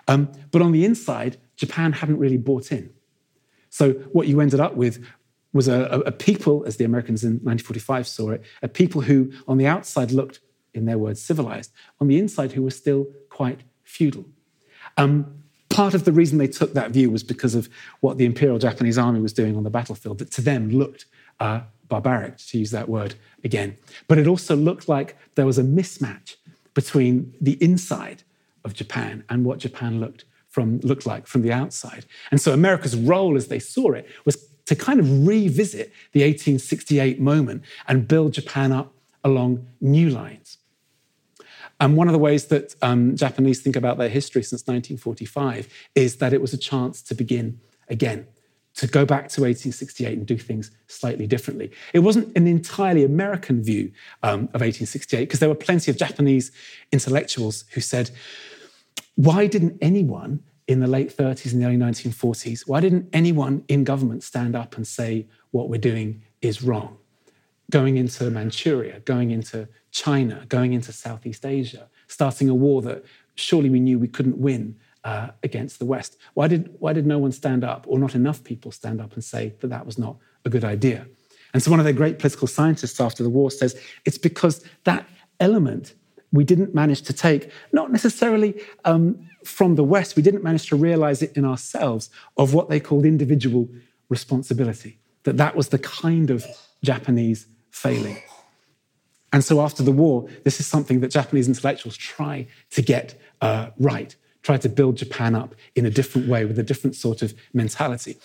[0.06, 2.90] Um, but on the inside, Japan hadn't really bought in.
[3.70, 5.04] So what you ended up with
[5.52, 9.58] was a, a, people, as the Americans in 1945 saw it, a people who on
[9.58, 10.38] the outside looked,
[10.74, 14.26] in their words, civilized, on the inside who were still quite feudal.
[14.96, 15.42] Um,
[15.76, 17.68] part of the reason they took that view was because of
[18.00, 21.04] what the Imperial Japanese Army was doing on the battlefield, that to them looked
[21.38, 23.14] uh, barbaric, to use that word
[23.44, 23.76] again.
[24.08, 26.36] But it also looked like there was a mismatch
[26.72, 28.22] between the inside
[28.64, 32.06] of Japan and what Japan looked from looked like from the outside.
[32.30, 37.20] And so America's role as they saw it was to kind of revisit the 1868
[37.20, 40.56] moment and build Japan up along new lines.
[41.80, 46.16] And one of the ways that um, Japanese think about their history since 1945 is
[46.16, 48.26] that it was a chance to begin again,
[48.76, 51.70] to go back to 1868 and do things slightly differently.
[51.92, 56.52] It wasn't an entirely American view um, of 1868, because there were plenty of Japanese
[56.92, 58.10] intellectuals who said,
[59.14, 63.84] why didn't anyone in the late 30s and the early 1940s, why didn't anyone in
[63.84, 66.98] government stand up and say what we're doing is wrong?
[67.70, 73.04] Going into Manchuria, going into China, going into Southeast Asia, starting a war that
[73.34, 76.16] surely we knew we couldn't win uh, against the West.
[76.34, 79.24] Why did, why did no one stand up, or not enough people stand up and
[79.24, 81.06] say that that was not a good idea?
[81.52, 85.08] And so one of their great political scientists after the war says it's because that
[85.40, 85.94] element
[86.32, 90.76] we didn't manage to take, not necessarily um, from the West, we didn't manage to
[90.76, 93.68] realize it in ourselves of what they called individual
[94.08, 96.44] responsibility, that that was the kind of
[96.82, 97.46] Japanese
[97.76, 98.16] failing.
[99.32, 103.68] And so after the war, this is something that Japanese intellectuals try to get uh,
[103.78, 107.34] right, try to build Japan up in a different way with a different sort of
[107.52, 108.16] mentality.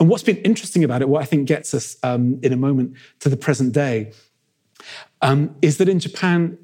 [0.00, 2.96] And what's been interesting about it, what I think gets us um, in a moment
[3.20, 4.12] to the present day,
[5.20, 6.58] um, is that in Japan,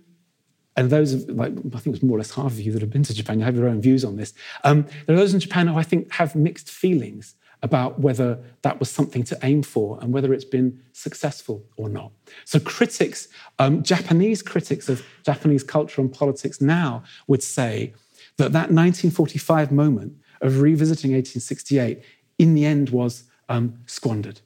[0.76, 2.90] and those, of, like I think it's more or less half of you that have
[2.90, 4.32] been to Japan, you have your own views on this.
[4.64, 8.78] Um, there are those in Japan who I think have mixed feelings about whether that
[8.78, 12.12] was something to aim for and whether it's been successful or not.
[12.44, 13.28] So, critics,
[13.58, 17.94] um, Japanese critics of Japanese culture and politics now would say
[18.36, 22.02] that that 1945 moment of revisiting 1868
[22.38, 24.40] in the end was um, squandered.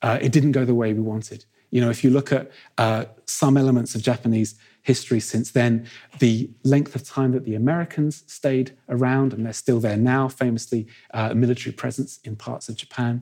[0.00, 1.44] Uh, it didn't go the way we wanted.
[1.70, 4.54] You know, if you look at uh, some elements of Japanese
[4.88, 5.86] history since then,
[6.18, 10.86] the length of time that the Americans stayed around, and they're still there now, famously,
[11.12, 13.12] uh, military presence in parts of Japan.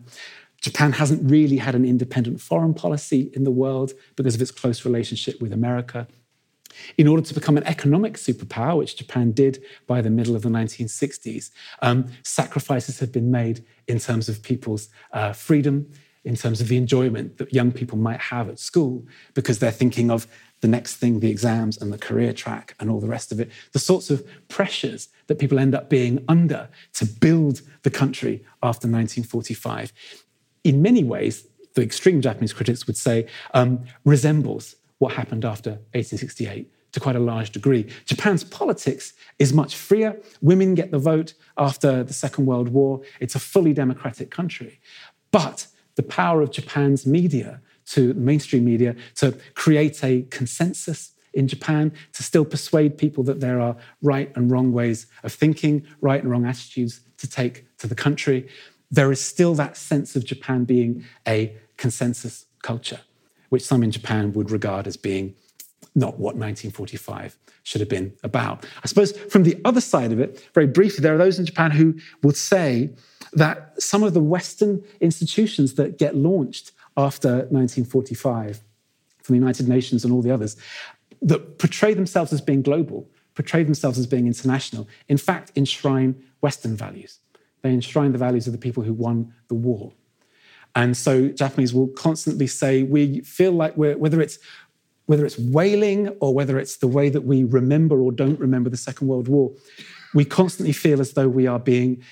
[0.61, 4.85] Japan hasn't really had an independent foreign policy in the world because of its close
[4.85, 6.07] relationship with America.
[6.97, 9.55] In order to become an economic superpower, which Japan did
[9.89, 11.51] by the middle of the 1960s,
[11.83, 15.91] um, sacrifices have been made in terms of people's uh, freedom,
[16.25, 18.95] in terms of the enjoyment that young people might have at school,
[19.35, 20.27] because they're thinking of
[20.67, 23.51] the next thing, the exams and the career track and all the rest of it,
[23.73, 28.89] the sorts of pressures that people end up being under to build the country after
[28.89, 29.93] 1945
[30.67, 36.73] in many ways, the extreme Japanese critics would say, um, resembles what happened after 1868
[36.91, 37.87] to quite a large degree.
[38.05, 40.21] Japan's politics is much freer.
[40.41, 43.03] Women get the vote after the Second World War.
[43.21, 44.81] It's a fully democratic country.
[45.31, 51.93] But the power of Japan's media to mainstream media to create a consensus in Japan,
[52.15, 56.31] to still persuade people that there are right and wrong ways of thinking, right and
[56.31, 58.49] wrong attitudes to take to the country
[58.91, 63.01] there is still that sense of Japan being a consensus culture,
[63.49, 65.35] which some in Japan would regard as being
[65.95, 68.67] not what 1945 should have been about.
[68.85, 71.71] I suppose from the other side of it, very briefly, there are those in Japan
[71.71, 72.91] who would say
[73.33, 78.63] that some of the Western institutions that get launched after 1945,
[79.23, 80.57] from the United Nations and all the others,
[81.23, 86.77] that portray themselves as being global, portray themselves as being international, in fact, enshrine Western
[86.77, 87.19] values.
[87.63, 89.93] They enshrine the values of the people who won the war.
[90.75, 94.39] And so Japanese will constantly say, we feel like we're, whether it's
[95.07, 98.77] whether it's whaling or whether it's the way that we remember or don't remember the
[98.77, 99.53] Second World War,
[100.15, 102.03] we constantly feel as though we are being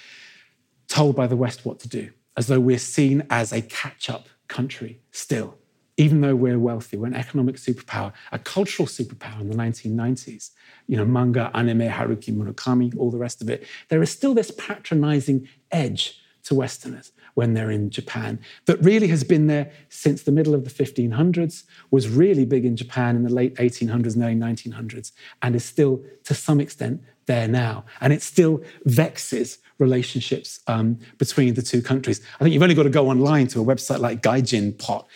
[0.87, 4.28] told by the West what to do, as though we're seen as a catch up
[4.49, 5.59] country still
[5.97, 10.51] even though we're wealthy, we're an economic superpower, a cultural superpower in the 1990s,
[10.88, 14.51] you know, manga, anime, Haruki Murakami, all the rest of it, there is still this
[14.51, 20.32] patronizing edge to Westerners when they're in Japan that really has been there since the
[20.32, 24.34] middle of the 1500s, was really big in Japan in the late 1800s and early
[24.34, 27.84] 1900s, and is still to some extent there now.
[28.01, 32.20] And it still vexes relationships um, between the two countries.
[32.41, 35.07] I think you've only got to go online to a website like Gaijin Pot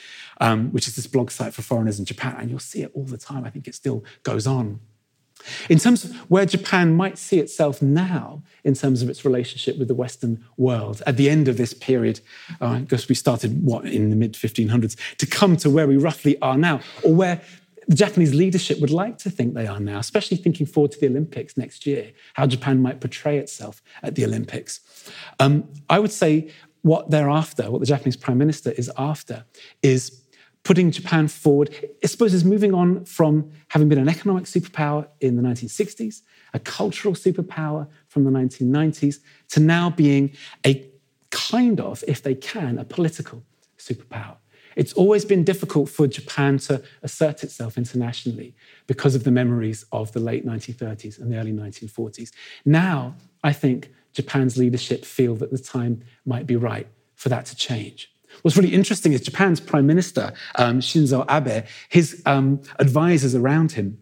[0.40, 2.36] um, which is this blog site for foreigners in Japan.
[2.38, 3.44] And you'll see it all the time.
[3.44, 4.80] I think it still goes on.
[5.68, 9.86] In terms of where Japan might see itself now, in terms of its relationship with
[9.86, 12.20] the Western world, at the end of this period,
[12.60, 15.96] uh, I guess we started, what, in the mid 1500s, to come to where we
[15.96, 17.40] roughly are now, or where
[17.88, 21.06] the Japanese leadership would like to think they are now, especially thinking forward to the
[21.06, 24.80] Olympics next year, how Japan might portray itself at the Olympics.
[25.40, 26.50] Um, I would say
[26.82, 29.46] what they're after, what the Japanese prime minister is after,
[29.82, 30.22] is
[30.64, 31.74] putting Japan forward,
[32.04, 36.20] I suppose, is moving on from having been an economic superpower in the 1960s,
[36.52, 39.16] a cultural superpower from the 1990s,
[39.48, 40.36] to now being
[40.66, 40.86] a
[41.30, 43.42] kind of, if they can, a political
[43.78, 44.36] superpower.
[44.78, 48.54] It's always been difficult for Japan to assert itself internationally
[48.86, 52.30] because of the memories of the late 1930s and the early 1940s.
[52.64, 57.56] Now, I think Japan's leadership feel that the time might be right for that to
[57.56, 58.12] change.
[58.42, 63.98] What's really interesting is Japan's Prime Minister, um, Shinzo Abe, his um, advisors around him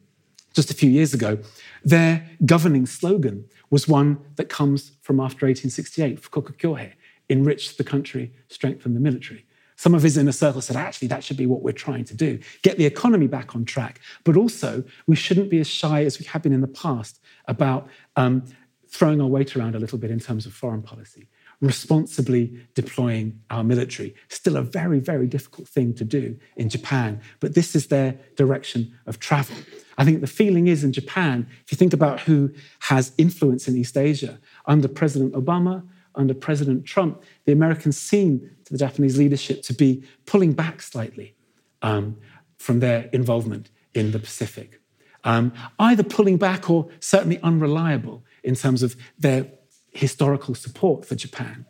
[0.53, 1.39] just a few years ago,
[1.85, 6.93] their governing slogan was one that comes from after 1868, Fukoku Kyohei,
[7.31, 9.46] enrich the country, strengthen the military.
[9.77, 12.39] Some of his inner circle said, actually, that should be what we're trying to do
[12.63, 14.01] get the economy back on track.
[14.25, 17.89] But also, we shouldn't be as shy as we have been in the past about
[18.17, 18.45] um,
[18.89, 21.29] throwing our weight around a little bit in terms of foreign policy
[21.61, 24.15] responsibly deploying our military.
[24.29, 28.95] Still a very, very difficult thing to do in Japan, but this is their direction
[29.07, 29.57] of travel.
[29.99, 33.77] I think the feeling is in Japan, if you think about who has influence in
[33.77, 35.87] East Asia, under President Obama,
[36.17, 41.35] under President Trump, the Americans seem to the Japanese leadership to be pulling back slightly
[41.83, 42.17] um,
[42.59, 44.81] from their involvement in the Pacific.
[45.25, 49.47] Um, either pulling back or certainly unreliable in terms of their
[49.91, 51.67] historical support for Japan.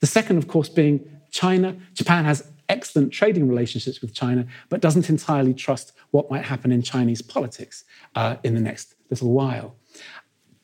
[0.00, 1.76] The second, of course, being China.
[1.94, 6.82] Japan has excellent trading relationships with China, but doesn't entirely trust what might happen in
[6.82, 7.84] Chinese politics
[8.14, 9.74] uh, in the next little while.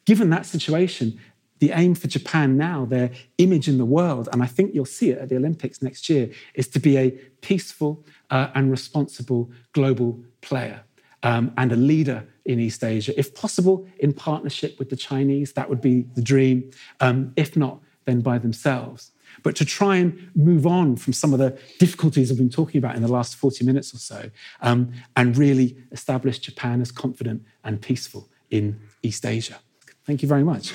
[0.04, 1.18] Given that situation,
[1.58, 5.10] the aim for Japan now, their image in the world, and I think you'll see
[5.10, 10.20] it at the Olympics next year, is to be a peaceful uh, and responsible global
[10.42, 10.82] player
[11.22, 13.18] um, and a leader in East Asia.
[13.18, 16.70] If possible, in partnership with the Chinese, that would be the dream.
[17.00, 19.12] Um, if not, then by themselves.
[19.42, 22.96] But to try and move on from some of the difficulties I've been talking about
[22.96, 24.30] in the last 40 minutes or so,
[24.60, 29.58] um, and really establish Japan as confident and peaceful in East Asia.
[30.04, 30.72] Thank you very much.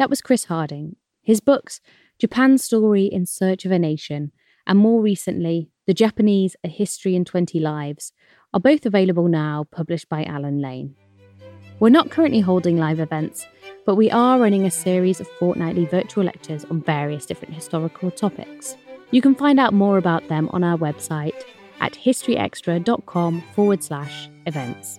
[0.00, 0.96] That was Chris Harding.
[1.20, 1.82] His books,
[2.18, 4.32] Japan's Story in Search of a Nation,
[4.66, 8.14] and more recently, The Japanese A History in 20 Lives,
[8.54, 10.96] are both available now, published by Allen Lane.
[11.80, 13.46] We're not currently holding live events,
[13.84, 18.76] but we are running a series of fortnightly virtual lectures on various different historical topics.
[19.10, 21.44] You can find out more about them on our website
[21.80, 24.98] at historyextra.com forward slash events.